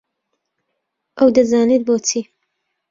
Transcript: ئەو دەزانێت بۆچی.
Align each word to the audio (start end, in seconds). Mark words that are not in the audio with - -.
ئەو 1.17 1.27
دەزانێت 1.37 1.81
بۆچی. 1.87 2.21